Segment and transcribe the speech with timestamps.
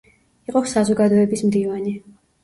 [0.51, 1.93] იყო საზოგადოების მდივანი.